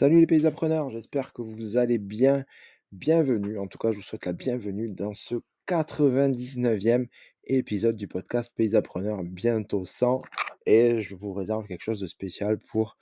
[0.00, 2.44] Salut les pays appreneurs, j'espère que vous allez bien.
[2.92, 5.34] Bienvenue, en tout cas je vous souhaite la bienvenue dans ce
[5.66, 7.08] 99e
[7.42, 10.22] épisode du podcast Pays appreneurs, bientôt 100,
[10.66, 12.96] et je vous réserve quelque chose de spécial pour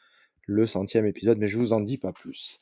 [0.47, 2.61] le centième épisode, mais je vous en dis pas plus.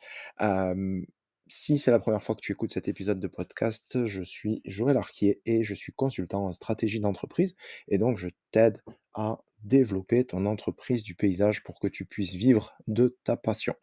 [1.46, 4.96] Si c'est la première fois que tu écoutes cet épisode de podcast, je suis Joël
[4.96, 7.54] Arquier et je suis consultant en stratégie d'entreprise,
[7.86, 8.78] et donc je t'aide
[9.14, 13.74] à développer ton entreprise du paysage pour que tu puisses vivre de ta passion.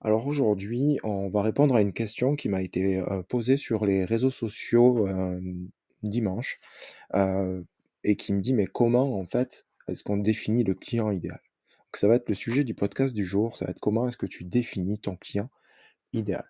[0.00, 4.04] Alors aujourd'hui, on va répondre à une question qui m'a été euh, posée sur les
[4.04, 5.40] réseaux sociaux euh,
[6.02, 6.60] dimanche
[7.14, 7.62] euh,
[8.04, 11.40] et qui me dit mais comment en fait est-ce qu'on définit le client idéal?
[11.94, 14.26] Ça va être le sujet du podcast du jour, ça va être comment est-ce que
[14.26, 15.50] tu définis ton client
[16.12, 16.48] idéal?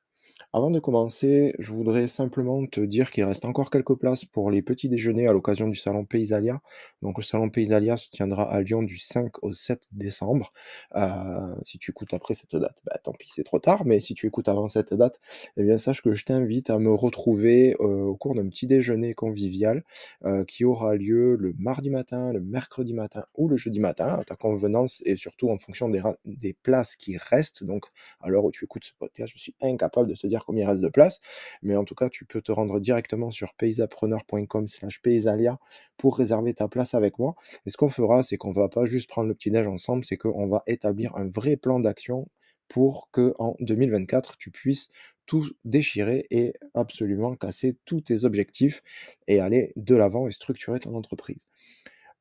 [0.55, 4.63] Avant de commencer, je voudrais simplement te dire qu'il reste encore quelques places pour les
[4.63, 6.61] petits déjeuners à l'occasion du salon Paysalia.
[7.03, 10.53] Donc le salon Paysalia se tiendra à Lyon du 5 au 7 décembre.
[10.95, 14.15] Euh, si tu écoutes après cette date, bah, tant pis, c'est trop tard, mais si
[14.15, 15.19] tu écoutes avant cette date,
[15.57, 19.15] eh bien sache que je t'invite à me retrouver euh, au cours d'un petit déjeuner
[19.15, 19.85] convivial
[20.25, 24.25] euh, qui aura lieu le mardi matin, le mercredi matin ou le jeudi matin, à
[24.25, 27.65] ta convenance et surtout en fonction des, des places qui restent.
[27.65, 27.87] Donc
[28.21, 30.69] à l'heure où tu écoutes ce podcast, je suis incapable de te dire combien il
[30.69, 31.21] reste de place.
[31.63, 35.59] Mais en tout cas, tu peux te rendre directement sur paysapreneur.com slash paysalia
[35.97, 37.35] pour réserver ta place avec moi.
[37.67, 40.47] Et ce qu'on fera, c'est qu'on va pas juste prendre le petit-déj ensemble, c'est qu'on
[40.49, 42.29] va établir un vrai plan d'action
[42.69, 44.89] pour que en 2024, tu puisses
[45.27, 48.83] tout déchirer et absolument casser tous tes objectifs
[49.27, 51.47] et aller de l'avant et structurer ton entreprise.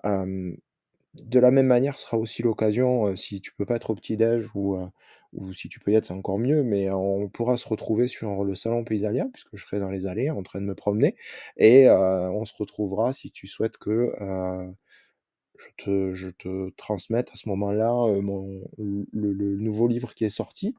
[0.05, 4.45] De la même manière, ce sera aussi l'occasion, si tu peux pas être au petit-déj
[4.55, 4.77] ou,
[5.33, 8.43] ou si tu peux y être, c'est encore mieux, mais on pourra se retrouver sur
[8.43, 11.15] le salon Paysalia, puisque je serai dans les allées en train de me promener
[11.57, 14.11] et on se retrouvera si tu souhaites que,
[15.57, 20.75] je te je te transmette à ce moment-là, mon le nouveau livre qui est sorti.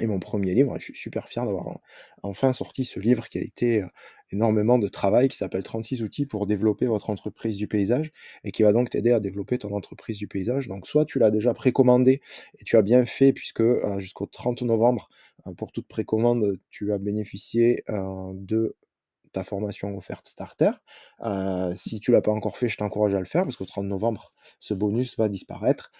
[0.00, 1.78] Et mon premier livre, je suis super fier d'avoir
[2.22, 3.84] enfin sorti ce livre qui a été
[4.30, 8.10] énormément de travail, qui s'appelle 36 outils pour développer votre entreprise du paysage
[8.42, 10.66] et qui va donc t'aider à développer ton entreprise du paysage.
[10.66, 12.22] Donc soit tu l'as déjà précommandé
[12.58, 13.62] et tu as bien fait puisque
[13.98, 15.10] jusqu'au 30 novembre,
[15.58, 18.76] pour toute précommande, tu as bénéficié de
[19.32, 20.70] ta formation offerte starter.
[21.74, 24.32] si tu l'as pas encore fait, je t'encourage à le faire parce qu'au 30 novembre,
[24.60, 25.90] ce bonus va disparaître.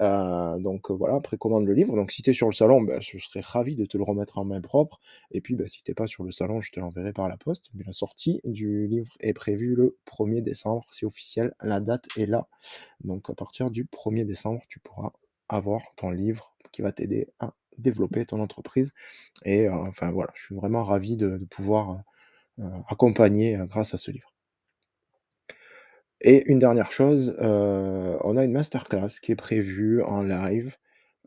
[0.00, 1.96] Euh, donc voilà, précommande le livre.
[1.96, 4.38] Donc si tu es sur le salon, bah, je serais ravi de te le remettre
[4.38, 5.00] en main propre.
[5.30, 7.70] Et puis bah, si t'es pas sur le salon, je te l'enverrai par la poste.
[7.74, 12.26] Mais la sortie du livre est prévue le 1er décembre, c'est officiel, la date est
[12.26, 12.48] là.
[13.04, 15.12] Donc à partir du 1er décembre, tu pourras
[15.48, 18.92] avoir ton livre qui va t'aider à développer ton entreprise.
[19.44, 22.02] Et enfin voilà, je suis vraiment ravi de, pouvoir
[22.88, 24.35] accompagner grâce à ce livre.
[26.22, 30.76] Et une dernière chose, euh, on a une masterclass qui est prévue en live,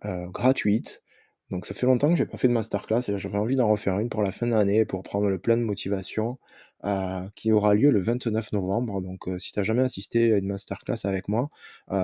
[0.05, 1.03] euh, gratuite.
[1.51, 3.99] Donc ça fait longtemps que j'ai pas fait de masterclass et j'avais envie d'en refaire
[3.99, 6.37] une pour la fin d'année pour prendre le plein de motivation,
[6.85, 9.01] euh, qui aura lieu le 29 novembre.
[9.01, 11.49] Donc si tu jamais assisté à une masterclass avec moi,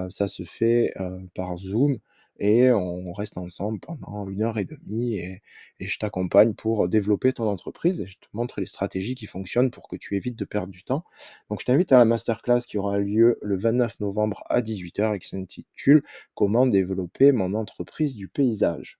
[0.10, 0.94] ça se fait,
[1.36, 2.00] par Zoom
[2.38, 5.42] et on reste ensemble pendant une heure et demie et,
[5.80, 9.88] je t'accompagne pour développer ton entreprise et je te montre les stratégies qui fonctionnent pour
[9.88, 11.04] que tu évites de perdre du temps.
[11.50, 15.20] Donc je t'invite à la masterclass qui aura lieu le 29 novembre à 18h et
[15.20, 16.04] qui s'intitule
[16.34, 19.00] Comment développer mon entreprise du paysage.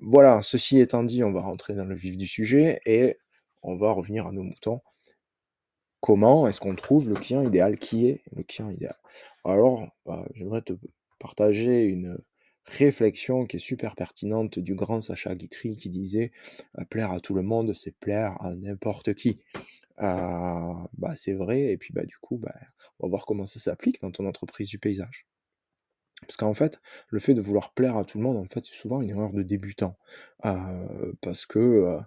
[0.00, 3.18] Voilà, ceci étant dit, on va rentrer dans le vif du sujet et
[3.62, 4.80] on va revenir à nos moutons.
[6.00, 7.76] Comment est-ce qu'on trouve le client idéal?
[7.78, 8.96] Qui est le client idéal?
[9.44, 10.72] Alors, bah, j'aimerais te
[11.18, 12.18] partager une
[12.64, 16.32] réflexion qui est super pertinente du grand Sacha Guitry qui disait
[16.90, 19.40] plaire à tout le monde, c'est plaire à n'importe qui.
[19.98, 22.54] bah, c'est vrai, et puis bah, du coup, bah,
[23.00, 25.26] on va voir comment ça s'applique dans ton entreprise du paysage.
[26.22, 26.80] Parce qu'en fait,
[27.10, 29.32] le fait de vouloir plaire à tout le monde, en fait, c'est souvent une erreur
[29.32, 29.96] de débutant.
[30.42, 31.98] parce que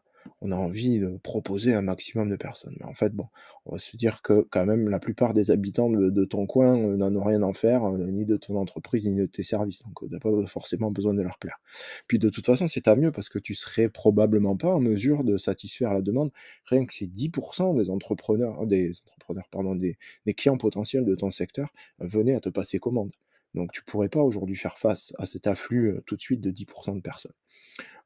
[0.41, 2.75] on a envie de proposer un maximum de personnes.
[2.79, 3.27] Mais en fait, bon,
[3.65, 6.97] on va se dire que quand même la plupart des habitants de, ton coin euh,
[6.97, 9.81] n'en ont rien à faire, euh, ni de ton entreprise, ni de tes services.
[9.83, 11.59] Donc, tu n'as pas forcément besoin de leur plaire.
[12.07, 15.23] Puis de toute façon, c'est à mieux parce que tu serais probablement pas en mesure
[15.23, 16.31] de satisfaire la demande.
[16.65, 19.97] Rien que ces 10% des entrepreneurs, des entrepreneurs, pardon, des,
[20.35, 21.69] clients potentiels de ton secteur
[21.99, 23.11] venaient à te passer commande.
[23.53, 26.51] Donc tu pourrais pas aujourd'hui faire face à cet afflux euh, tout de suite de
[26.51, 27.33] 10% de personnes.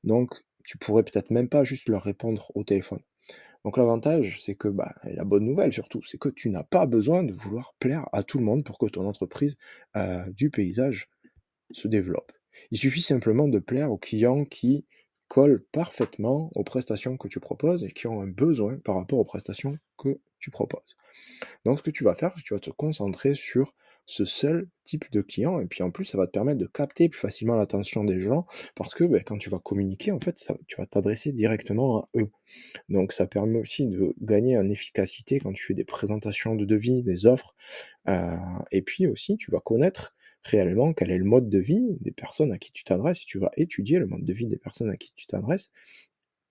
[0.04, 3.02] Donc tu pourrais peut-être même pas juste leur répondre au téléphone.
[3.64, 6.86] Donc l'avantage, c'est que, bah, et la bonne nouvelle surtout, c'est que tu n'as pas
[6.86, 9.56] besoin de vouloir plaire à tout le monde pour que ton entreprise
[9.96, 11.10] euh, du paysage
[11.72, 12.32] se développe.
[12.70, 14.86] Il suffit simplement de plaire aux clients qui
[15.28, 19.26] collent parfaitement aux prestations que tu proposes et qui ont un besoin par rapport aux
[19.26, 20.96] prestations que tu proposes.
[21.66, 23.74] Donc ce que tu vas faire, tu vas te concentrer sur
[24.06, 27.10] ce seul type de client et puis en plus, ça va te permettre de capter
[27.10, 28.46] plus facilement l'attention des gens
[28.76, 30.36] parce que, beh, quand tu vas communiquer, en fait,
[30.68, 32.30] tu vas t'adresser directement à eux.
[32.90, 37.04] Donc ça permet aussi de gagner en efficacité quand tu fais des présentations de devis,
[37.04, 37.56] des offres,
[38.10, 38.14] heu
[38.72, 42.52] et puis aussi tu vas connaître réellement quel est le mode de vie des personnes
[42.52, 45.14] à qui tu t'adresses tu vas étudier le mode de vie des personnes à qui
[45.16, 45.72] tu t'adresses,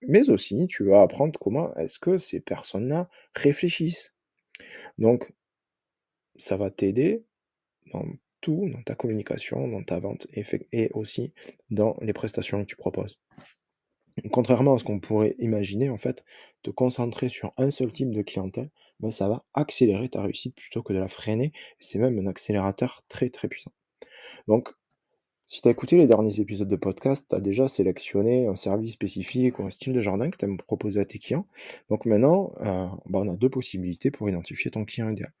[0.07, 4.13] mais aussi tu vas apprendre comment est-ce que ces personnes-là réfléchissent.
[4.97, 5.31] Donc
[6.37, 7.25] ça va t'aider
[7.93, 8.05] dans
[8.41, 10.27] tout, dans ta communication, dans ta vente
[10.71, 11.33] et aussi
[11.69, 13.19] dans les prestations que tu proposes.
[14.31, 16.23] Contrairement à ce qu'on pourrait imaginer, en fait,
[16.61, 18.69] te concentrer sur un seul type de clientèle,
[19.01, 21.51] bah, ça va accélérer ta réussite plutôt que de la freiner.
[21.79, 23.73] C'est même un accélérateur très, très puissant.
[24.47, 24.69] Donc,
[25.47, 29.63] si tu écouté les derniers épisodes de podcast, tu déjà sélectionné un service spécifique ou
[29.63, 31.45] un style de jardin que tu aimes proposer à tes clients.
[31.89, 35.31] Donc maintenant, euh, bah, on a deux possibilités pour identifier ton client idéal.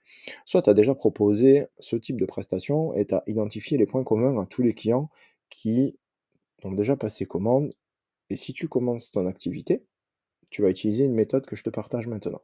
[0.45, 4.39] Soit tu déjà proposé ce type de prestation et tu as identifié les points communs
[4.39, 5.09] à tous les clients
[5.49, 5.97] qui
[6.63, 7.73] ont déjà passé commande.
[8.29, 9.85] Et si tu commences ton activité,
[10.49, 12.41] tu vas utiliser une méthode que je te partage maintenant.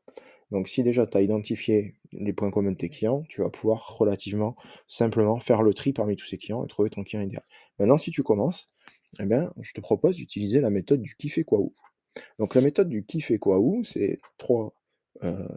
[0.51, 3.98] Donc si déjà tu as identifié les points communs de tes clients, tu vas pouvoir
[3.98, 4.56] relativement
[4.88, 7.44] simplement faire le tri parmi tous ces clients et trouver ton client idéal.
[7.80, 8.68] Maintenant, si tu commences,
[9.19, 11.74] eh bien, je te propose d'utiliser la méthode du qui fait quoi où.
[12.39, 14.74] Donc la méthode du qui fait quoi où, c'est trois,
[15.24, 15.47] euh,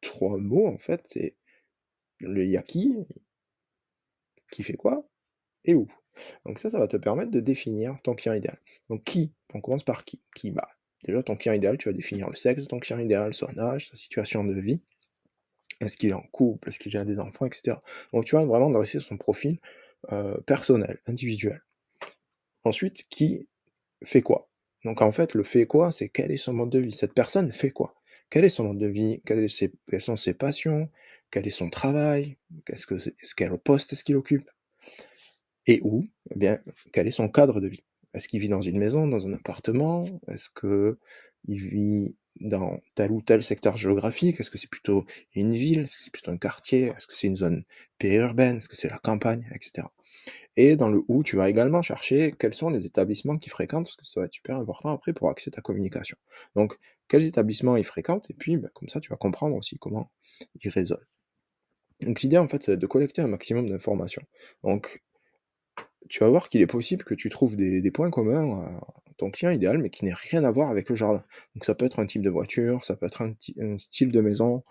[0.00, 1.36] trois mots en fait, c'est
[2.18, 2.94] le yaki,
[4.50, 5.08] qui fait quoi
[5.64, 5.86] et où.
[6.44, 8.58] Donc ça, ça va te permettre de définir ton client idéal.
[8.90, 9.32] Donc qui?
[9.54, 10.20] On commence par qui?
[10.34, 10.50] Qui?
[10.50, 10.68] Bah,
[11.04, 13.88] Déjà, ton client idéal, tu vas définir le sexe de ton client idéal, son âge,
[13.88, 14.80] sa situation de vie.
[15.80, 17.76] Est-ce qu'il est en couple Est-ce qu'il a des enfants Etc.
[18.12, 19.58] Donc tu vas vraiment dresser son profil
[20.12, 21.60] euh, personnel, individuel.
[22.64, 23.48] Ensuite, qui
[24.04, 24.48] fait quoi?
[24.84, 26.92] Donc en fait, le fait quoi, c'est quel est son mode de vie?
[26.92, 27.94] Cette personne fait quoi?
[28.30, 29.20] Quel est son mode de vie?
[29.24, 29.48] Quelles,
[30.00, 30.88] sont ses passions?
[31.30, 32.36] Quel est son travail?
[32.64, 32.94] Qu'est-ce que,
[33.36, 34.48] quel poste est-ce qu'il occupe?
[35.66, 36.58] Et où Eh bien,
[36.92, 37.84] quel est son cadre de vie?
[38.14, 40.04] Est-ce qu'il vit dans une maison, dans un appartement?
[40.28, 40.96] Est-ce qu'il
[41.48, 44.40] vit dans tel ou tel secteur géographique?
[44.40, 45.04] Est-ce que c'est plutôt
[45.34, 45.80] une ville?
[45.80, 46.92] Est-ce que c'est plutôt un quartier?
[46.96, 47.64] Est-ce que c'est une zone
[47.98, 48.56] périurbaine?
[48.56, 49.48] Est-ce que c'est la campagne?
[49.54, 49.86] Etc.
[50.56, 53.96] Et dans le où, tu vas également chercher quels sont les établissements qu'il fréquente, parce
[53.96, 56.16] que ça va être super important après pour accéder à ta communication.
[56.54, 56.76] Donc,
[57.08, 60.10] quels établissements il fréquente, et puis bah, comme ça, tu vas comprendre aussi comment
[60.62, 61.04] il raisonne.
[62.00, 64.22] Donc l'idée, en fait, c'est de collecter un maximum d'informations.
[64.62, 65.02] Donc,
[66.08, 68.80] tu vas voir qu'il est possible que tu trouves des, points communs à
[69.16, 71.20] ton client idéal, mais qui n'aient rien à voir avec le jardin.
[71.54, 74.62] Donc ça peut être un type de voiture, ça peut être un, style de maison,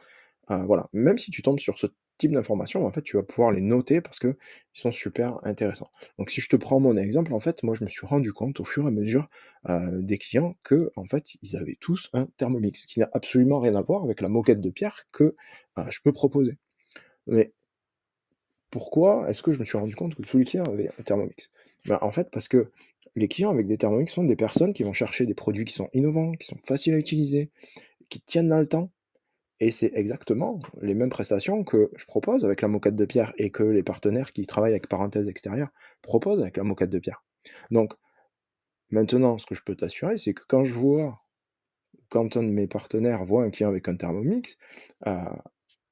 [0.51, 0.89] euh, voilà.
[0.93, 1.87] Même si tu tombes sur ce
[2.17, 4.35] type d'informations, en fait, tu vas pouvoir les noter parce qu'ils
[4.73, 5.89] sont super intéressants.
[6.19, 8.59] Donc si je te prends mon exemple, en fait, moi je me suis rendu compte
[8.59, 9.25] au fur et à mesure
[9.69, 13.75] euh, des clients que, en fait, ils avaient tous un Thermomix, qui n'a absolument rien
[13.75, 15.35] à voir avec la moquette de pierre que
[15.77, 16.57] euh, je peux proposer.
[17.27, 17.53] Mais
[18.71, 21.49] pourquoi est-ce que je me suis rendu compte que tous les clients avaient un Thermomix?
[21.85, 22.71] Ben, en fait, parce que
[23.15, 25.89] les clients avec des Thermomix sont des personnes qui vont chercher des produits qui sont
[25.93, 27.51] innovants, qui sont faciles à utiliser,
[28.09, 28.91] qui tiennent dans le temps.
[29.59, 33.51] Et c'est exactement les mêmes prestations que je propose avec la moquette de pierre et
[33.51, 35.69] que les partenaires qui travaillent avec parenthèse extérieure
[36.01, 37.23] proposent avec la moquette de pierre.
[37.69, 37.93] Donc,
[38.89, 41.15] maintenant, ce que je peux t'assurer, c'est que quand je vois,
[42.09, 44.57] quand un de mes partenaires voit un client avec un Thermomix,
[45.05, 45.25] euh,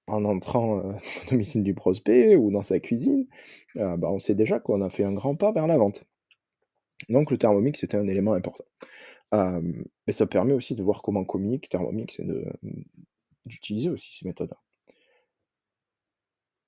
[0.09, 0.93] en entrant euh,
[1.27, 3.27] au domicile du prospect ou dans sa cuisine,
[3.77, 6.05] euh, bah, on sait déjà qu'on a fait un grand pas vers la vente.
[7.09, 8.65] Donc le Thermomix était un élément important.
[10.07, 12.25] et ça permet aussi de voir comment communique Thermomix et
[13.45, 14.57] d'utiliser aussi ces méthodes-là.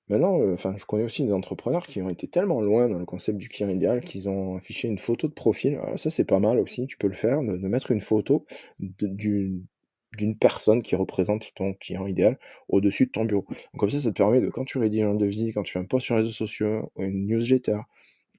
[0.08, 3.06] Maintenant, euh, enfin, je connais aussi des entrepreneurs qui ont été tellement loin dans le
[3.06, 5.80] concept du client idéal qu'ils ont affiché une photo de profil.
[5.96, 8.44] ça, c'est pas mal aussi, tu peux le faire, de, mettre une photo
[8.78, 9.62] du,
[10.16, 12.38] d'une personne qui représente ton client idéal
[12.68, 13.46] au-dessus de ton bureau.
[13.76, 15.84] Comme ça, ça te permet de, quand tu rédiges un devis, quand tu fais un
[15.84, 17.78] post sur les réseaux sociaux, ou une newsletter,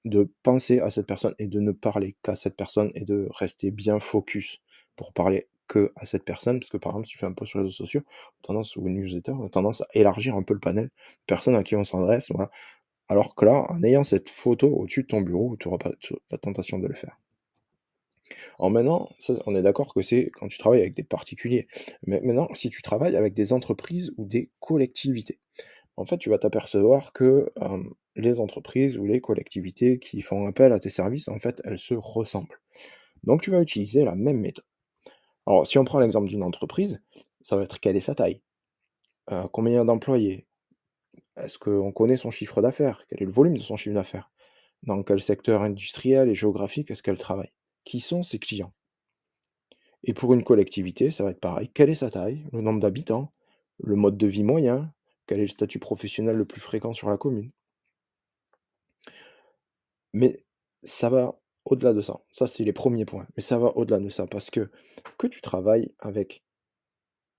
[0.05, 3.71] de penser à cette personne et de ne parler qu'à cette personne et de rester
[3.71, 4.59] bien focus
[4.95, 6.59] pour parler que à cette personne.
[6.59, 8.01] Parce que par exemple, si tu fais un post sur les réseaux sociaux,
[8.41, 10.91] tendance, ou une newsletter, on a tendance à élargir un peu le panel de
[11.25, 12.29] personnes à qui on s'adresse.
[12.31, 12.51] Voilà.
[13.07, 15.91] Alors que là, en ayant cette photo au-dessus de ton bureau, tu n'auras pas
[16.31, 17.17] la tentation de le faire.
[18.59, 19.09] Alors maintenant,
[19.45, 21.67] on est d'accord que c'est quand tu travailles avec des particuliers.
[22.05, 25.39] Mais maintenant, si tu travailles avec des entreprises ou des collectivités,
[25.97, 27.51] en fait, tu vas t'apercevoir que
[28.15, 31.93] les entreprises ou les collectivités qui font appel à tes services, en fait, elles se
[31.93, 32.59] ressemblent.
[33.23, 34.65] Donc, tu vas utiliser la même méthode.
[35.45, 37.01] Alors, si on prend l'exemple d'une entreprise,
[37.41, 38.41] ça va être quelle est sa taille?
[39.31, 40.47] Euh, Combien d'employés?
[41.37, 43.05] Est-ce qu'on connaît son chiffre d'affaires?
[43.09, 44.31] Quel est le volume de son chiffre d'affaires?
[44.83, 47.51] Dans quel secteur industriel et géographique est-ce qu'elle travaille?
[47.85, 48.73] Qui sont ses clients.
[50.03, 51.69] Et pour une collectivité, ça va être pareil.
[51.73, 53.31] Quelle est sa taille, le nombre d'habitants,
[53.79, 54.93] le mode de vie moyen,
[55.27, 57.51] quel est le statut professionnel le plus fréquent sur la commune?
[60.13, 60.43] Mais
[60.83, 62.21] ça va au-delà de ça.
[62.29, 63.27] Ça, c'est les premiers points.
[63.35, 64.69] Mais ça va au-delà de ça parce que
[65.17, 66.43] que tu travailles avec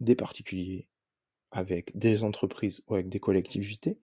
[0.00, 0.88] des particuliers,
[1.50, 3.98] avec des entreprises ou avec des collectivités,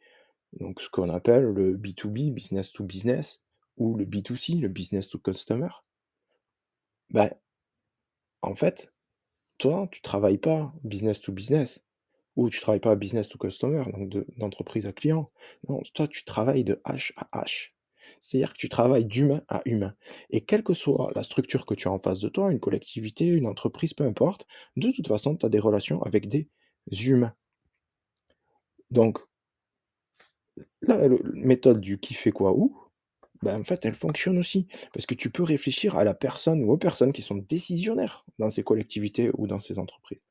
[0.53, 3.41] donc ce qu'on appelle le B2B, business to business,
[3.77, 5.69] ou le B2C, le business to customer,
[7.11, 7.29] ben,
[8.41, 8.91] en fait,
[9.57, 11.83] toi, tu travailles pas business to business,
[12.35, 15.27] ou tu travailles pas business to customer, donc d'entreprise à client.
[15.69, 17.71] Non, toi, tu travailles de H à H.
[18.19, 19.95] C'est-à-dire que tu travailles d'humain à humain.
[20.29, 23.27] Et quelle que soit la structure que tu as en face de toi, une collectivité,
[23.27, 26.49] une entreprise, peu importe, de toute façon, tu as des relations avec des
[27.05, 27.33] humains.
[28.89, 29.19] Donc,
[30.81, 32.77] la méthode du qui fait quoi où,
[33.41, 34.67] ben, en fait, elle fonctionne aussi.
[34.93, 38.49] Parce que tu peux réfléchir à la personne ou aux personnes qui sont décisionnaires dans
[38.49, 40.21] ces collectivités ou dans ces entreprises.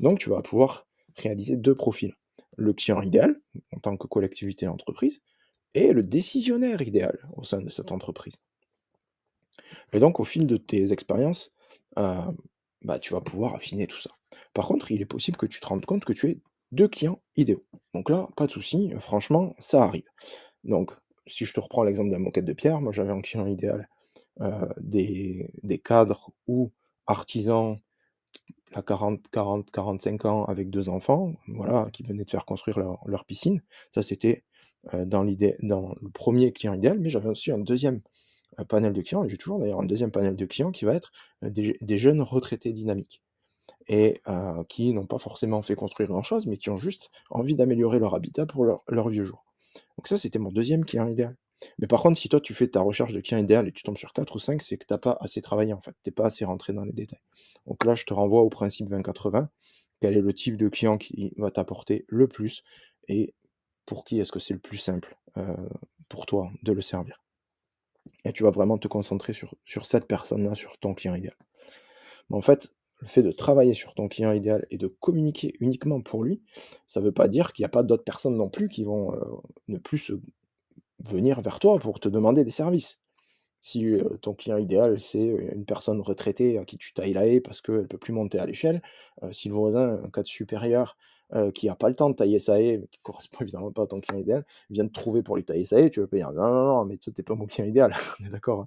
[0.00, 0.86] Donc, tu vas pouvoir
[1.16, 2.14] réaliser deux profils.
[2.56, 3.40] Le client idéal,
[3.72, 5.20] en tant que collectivité entreprise,
[5.74, 8.40] et le décisionnaire idéal au sein de cette entreprise.
[9.92, 11.52] Et donc, au fil de tes expériences,
[11.98, 12.32] euh,
[12.82, 14.10] bah, tu vas pouvoir affiner tout ça.
[14.54, 16.38] Par contre, il est possible que tu te rendes compte que tu es
[16.72, 17.64] deux clients idéaux.
[17.94, 20.08] Donc là, pas de souci, franchement, ça arrive.
[20.64, 20.92] Donc,
[21.26, 23.88] si je te reprends l'exemple de la moquette de pierre, moi j'avais un client idéal
[24.42, 26.70] euh, des, cadres ou
[27.06, 27.74] artisans
[28.74, 33.24] à 40, 40, 45 ans avec deux enfants, voilà, qui venaient de faire construire leur,
[33.24, 33.62] piscine.
[33.90, 34.44] Ça, c'était
[34.92, 38.02] euh, dans le premier client idéal, mais j'avais aussi un deuxième
[38.58, 40.94] euh, panel de clients, et j'ai toujours d'ailleurs un deuxième panel de clients qui va
[40.94, 43.22] être des, jeunes retraités dynamiques
[43.88, 44.20] et
[44.68, 48.44] qui n'ont pas forcément fait construire grand-chose, mais qui ont juste envie d'améliorer leur habitat
[48.44, 49.46] pour leur, leur vieux jour.
[49.98, 51.36] Donc ça, c'était mon deuxième client idéal.
[51.78, 53.96] Mais par contre, si toi, tu fais ta recherche de client idéal et tu tombes
[53.96, 55.92] sur 4 ou 5, c'est que tu n'as pas assez travaillé, en fait.
[56.02, 57.22] Tu n'es pas assez rentré dans les détails.
[57.66, 59.48] Donc là, je te renvoie au principe 20-80.
[60.00, 62.62] Quel est le type de client qui va t'apporter le plus
[63.08, 63.34] et
[63.86, 65.56] pour qui est-ce que c'est le plus simple euh,
[66.08, 67.22] pour toi de le servir?
[68.24, 71.36] Et tu vas vraiment te concentrer sur, sur cette personne-là, sur ton client idéal.
[72.28, 76.00] Mais en fait, le fait de travailler sur ton client idéal et de communiquer uniquement
[76.00, 76.42] pour lui,
[76.86, 79.12] ça ne veut pas dire qu'il n'y a pas d'autres personnes non plus qui vont
[79.14, 79.18] euh,
[79.68, 80.12] ne plus
[81.04, 83.00] venir vers toi pour te demander des services.
[83.60, 87.40] Si euh, ton client idéal, c'est une personne retraitée à qui tu tailles la haie
[87.40, 88.82] parce qu'elle ne peut plus monter à l'échelle,
[89.22, 90.96] euh, si le voisin, un cadre supérieur,
[91.54, 93.86] qui n'a pas le temps de tailler sa haie, qui ne correspond évidemment pas à
[93.88, 96.32] ton client idéal, vient te trouver pour lui tailler sa haie, tu veux pas dire
[96.32, 98.60] non, non, non, mais toi, n'es pas mon client idéal, on est d'accord.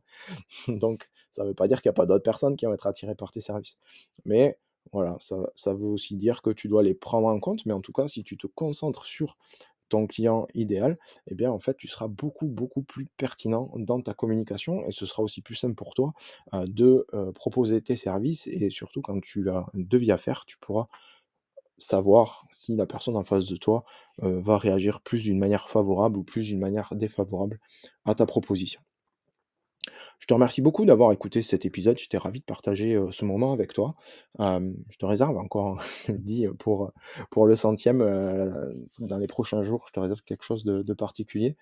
[0.68, 0.74] Hein.
[0.76, 2.88] Donc, ça ne veut pas dire qu'il n'y a pas d'autres personnes qui vont être
[2.88, 3.78] attirées par tes services.
[4.26, 4.58] Mais
[4.92, 7.92] voilà, ça, veut aussi dire que tu dois les prendre en compte, mais en tout
[7.94, 9.38] cas, si tu te concentres sur
[9.90, 10.96] ton client idéal,
[11.28, 15.08] eh bien en fait tu seras beaucoup beaucoup plus pertinent dans ta communication et ce
[15.08, 16.14] sera aussi plus simple pour toi
[16.54, 20.88] de proposer tes services et surtout quand tu as un devis à faire, tu pourras
[21.80, 23.84] savoir si la personne en face de toi
[24.20, 27.60] va réagir plus d'une manière favorable ou plus d'une manière défavorable
[28.06, 28.82] à ta proposition.
[30.20, 31.98] Je te remercie beaucoup d'avoir écouté cet épisode.
[31.98, 33.94] J'étais ravi de partager ce moment avec toi.
[34.40, 36.92] je te réserve encore, je dis, pour,
[37.46, 38.00] le centième,
[39.00, 41.56] dans les prochains jours, je te réserve quelque chose de, particulier.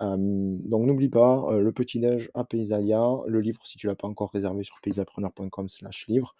[0.00, 4.30] donc n'oublie pas le petit neige à Paysalia, le livre si tu l'as pas encore
[4.30, 6.34] réservé sur paysapreneur.com slash livre.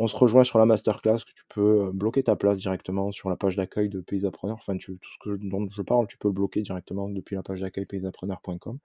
[0.00, 3.36] On se rejoint sur la masterclass que tu peux bloquer ta place directement sur la
[3.36, 4.56] page d'accueil de Paysapreneur.
[4.56, 7.86] Enfin, tout ce dont je parle, tu peux le bloquer directement depuis la page d'accueil
[7.86, 8.78] paysapreneur.com.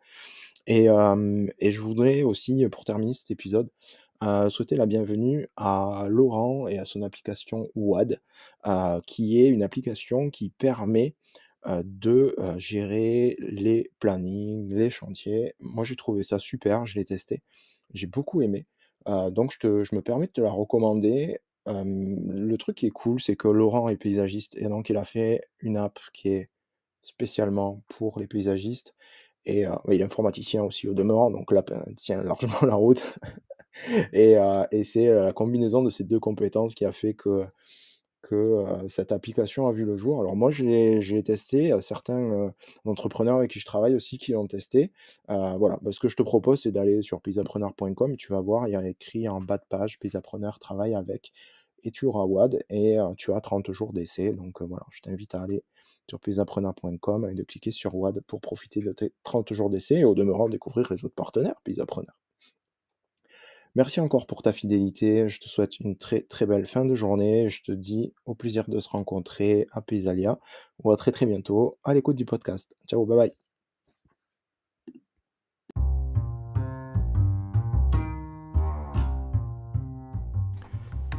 [0.68, 3.70] Et, et, je voudrais aussi, pour terminer cet épisode,
[4.50, 8.22] souhaiter la bienvenue à Laurent et à son application WAD,
[9.08, 11.16] qui est une application qui permet
[11.66, 15.56] de gérer les plannings, les chantiers.
[15.60, 17.42] Moi, j'ai trouvé ça super, je l'ai testé,
[17.94, 18.68] j'ai beaucoup aimé.
[19.06, 21.40] Donc, je, je, me permets de te la recommander.
[21.66, 25.42] le truc qui est cool, c'est que Laurent est paysagiste et donc il a fait
[25.60, 26.50] une app qui est
[27.02, 28.94] spécialement pour les paysagistes
[29.46, 33.04] et il est informaticien aussi au demeurant, donc là, ben, tient largement la route.
[34.14, 37.46] et c'est la combinaison de ces deux compétences qui a fait que,
[38.88, 40.20] cette application a vu le jour.
[40.20, 42.54] Alors moi, je l'ai testé, certains
[42.86, 44.92] entrepreneurs avec qui je travaille aussi qui l'ont testé.
[45.28, 48.72] voilà, ce que je te propose, c'est d'aller sur paysapreneur.com et tu vas voir, il
[48.72, 51.32] y a écrit en bas de page, paysapreneur travaille avec
[51.84, 54.32] et tu auras WAD et tu as 30 jours d'essai.
[54.34, 55.64] Donc voilà, je t'invite à aller
[56.10, 60.06] sur paysapreneur.com et de cliquer sur WAD pour profiter de tes 30 jours d'essai et
[60.06, 62.19] au demeurant découvrir les autres partenaires Paysapreneur.
[63.80, 65.30] Merci encore pour ta fidélité.
[65.30, 67.48] Je te souhaite une très très belle fin de journée.
[67.48, 70.38] Je te dis au plaisir de se rencontrer à Paysalia
[70.84, 72.76] ou à très très bientôt à l'écoute du podcast.
[72.90, 73.32] Ciao, bye bye.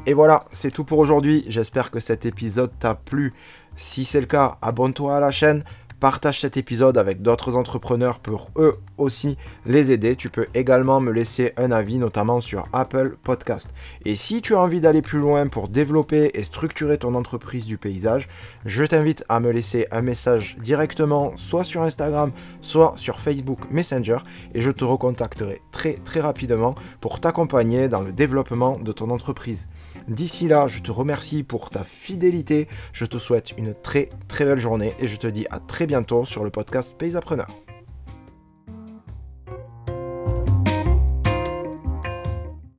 [0.04, 1.44] Et voilà, c'est tout pour aujourd'hui.
[1.46, 3.32] J'espère que cet épisode t'a plu.
[3.78, 5.64] Si c'est le cas, abonne-toi à la chaîne,
[6.00, 10.16] Partage cet épisode avec d'autres entrepreneurs pour eux aussi les aider.
[10.16, 13.70] Tu peux également me laisser un avis, notamment sur Apple Podcast.
[14.06, 17.76] Et si tu as envie d'aller plus loin pour développer et structurer ton entreprise du
[17.76, 18.28] paysage,
[18.64, 24.18] je t'invite à me laisser un message directement, soit sur Instagram, soit sur Facebook Messenger,
[24.54, 29.68] et je te recontacterai très très rapidement pour t'accompagner dans le développement de ton entreprise.
[30.08, 34.60] D'ici là, je te remercie pour ta fidélité, je te souhaite une très très belle
[34.60, 37.48] journée et je te dis à très bientôt sur le podcast Paysapreneur.